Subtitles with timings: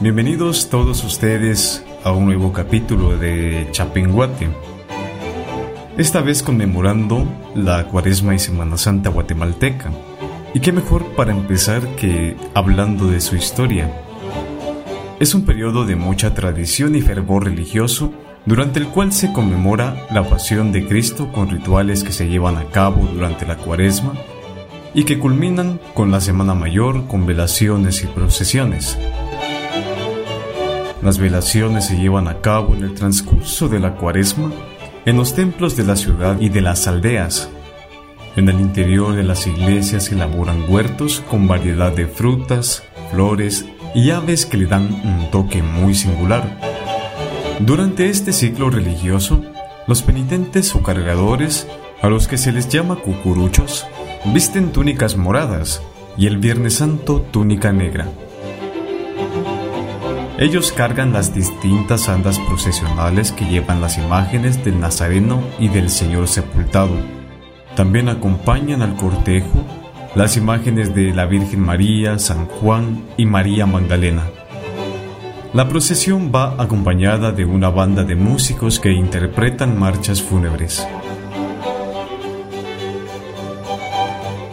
[0.00, 4.48] Bienvenidos todos ustedes a un nuevo capítulo de Chapinguate.
[5.96, 9.92] Esta vez conmemorando la Cuaresma y Semana Santa guatemalteca.
[10.52, 14.02] Y qué mejor para empezar que hablando de su historia.
[15.20, 18.12] Es un periodo de mucha tradición y fervor religioso
[18.46, 22.64] durante el cual se conmemora la pasión de Cristo con rituales que se llevan a
[22.64, 24.12] cabo durante la Cuaresma
[24.92, 28.98] y que culminan con la Semana Mayor con velaciones y procesiones.
[31.04, 34.50] Las velaciones se llevan a cabo en el transcurso de la cuaresma
[35.04, 37.50] en los templos de la ciudad y de las aldeas.
[38.36, 44.12] En el interior de las iglesias se elaboran huertos con variedad de frutas, flores y
[44.12, 46.58] aves que le dan un toque muy singular.
[47.60, 49.42] Durante este ciclo religioso,
[49.86, 51.68] los penitentes o cargadores,
[52.00, 53.86] a los que se les llama cucuruchos,
[54.32, 55.82] visten túnicas moradas
[56.16, 58.08] y el Viernes Santo túnica negra.
[60.36, 66.26] Ellos cargan las distintas andas procesionales que llevan las imágenes del Nazareno y del Señor
[66.26, 66.96] sepultado.
[67.76, 69.64] También acompañan al cortejo
[70.16, 74.24] las imágenes de la Virgen María, San Juan y María Magdalena.
[75.52, 80.84] La procesión va acompañada de una banda de músicos que interpretan marchas fúnebres.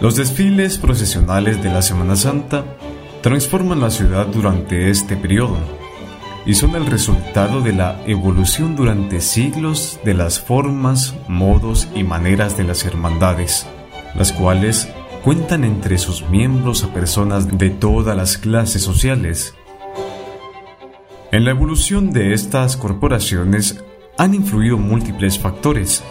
[0.00, 2.64] Los desfiles procesionales de la Semana Santa
[3.28, 5.58] transforman la ciudad durante este periodo
[6.46, 12.56] y son el resultado de la evolución durante siglos de las formas, modos y maneras
[12.56, 13.66] de las hermandades,
[14.14, 14.88] las cuales
[15.22, 19.52] cuentan entre sus miembros a personas de todas las clases sociales.
[21.30, 23.84] En la evolución de estas corporaciones
[24.16, 26.02] han influido múltiples factores,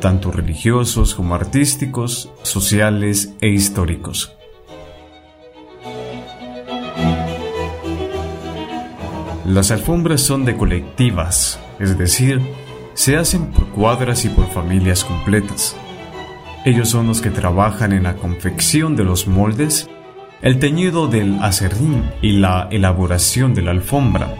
[0.00, 4.36] tanto religiosos como artísticos, sociales e históricos.
[9.46, 12.40] Las alfombras son de colectivas, es decir,
[12.94, 15.76] se hacen por cuadras y por familias completas.
[16.64, 19.88] Ellos son los que trabajan en la confección de los moldes,
[20.42, 24.34] el teñido del acerrín y la elaboración de la alfombra.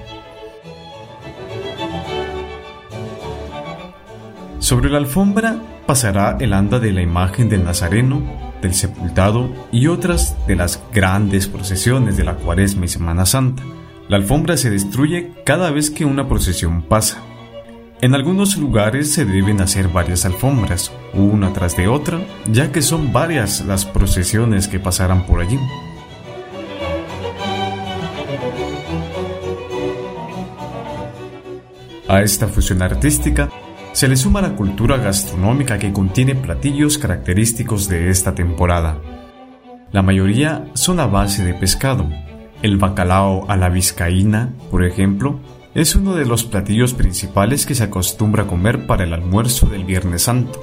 [4.58, 8.22] Sobre la alfombra pasará el anda de la imagen del Nazareno,
[8.60, 13.62] del sepultado y otras de las grandes procesiones de la Cuaresma y Semana Santa.
[14.08, 17.22] La alfombra se destruye cada vez que una procesión pasa.
[18.00, 23.12] En algunos lugares se deben hacer varias alfombras, una tras de otra, ya que son
[23.12, 25.58] varias las procesiones que pasarán por allí.
[32.06, 33.50] A esta fusión artística
[33.92, 39.00] se le suma la cultura gastronómica que contiene platillos característicos de esta temporada.
[39.90, 42.08] La mayoría son a base de pescado,
[42.66, 45.38] el bacalao a la vizcaína, por ejemplo,
[45.74, 49.84] es uno de los platillos principales que se acostumbra a comer para el almuerzo del
[49.84, 50.60] Viernes Santo.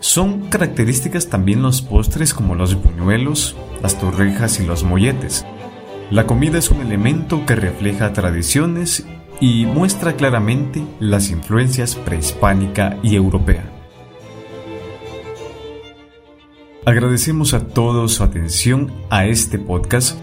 [0.00, 5.46] Son características también los postres como los buñuelos, las torrejas y los molletes.
[6.10, 9.06] La comida es un elemento que refleja tradiciones
[9.40, 13.77] y muestra claramente las influencias prehispánica y europea.
[16.88, 20.18] Agradecemos a todos su atención a este podcast,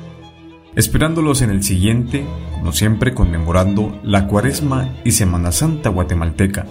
[0.75, 6.65] esperándolos en el siguiente, como siempre conmemorando la Cuaresma y Semana Santa guatemalteca.